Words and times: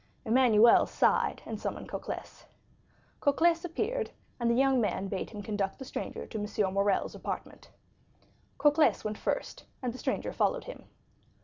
Emmanuel 0.25 0.87
sighed, 0.87 1.43
and 1.45 1.59
summoned 1.61 1.87
Cocles. 1.87 2.45
Cocles 3.19 3.63
appeared, 3.63 4.09
and 4.39 4.49
the 4.49 4.55
young 4.55 4.81
man 4.81 5.07
bade 5.07 5.29
him 5.29 5.43
conduct 5.43 5.77
the 5.77 5.85
stranger 5.85 6.25
to 6.25 6.39
M. 6.39 6.73
Morrel's 6.73 7.13
apartment. 7.13 7.69
Cocles 8.57 9.03
went 9.03 9.19
first, 9.19 9.65
and 9.79 9.93
the 9.93 9.99
stranger 9.99 10.33
followed 10.33 10.63
him. 10.63 10.85